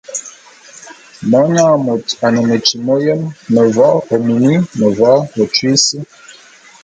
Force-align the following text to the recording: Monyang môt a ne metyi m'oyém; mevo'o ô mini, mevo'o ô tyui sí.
Monyang 1.29 1.77
môt 1.85 2.05
a 2.25 2.27
ne 2.31 2.41
metyi 2.49 2.75
m'oyém; 2.85 3.21
mevo'o 3.53 3.97
ô 4.13 4.15
mini, 4.25 4.55
mevo'o 4.79 5.17
ô 5.41 5.43
tyui 5.53 5.75
sí. 5.85 5.97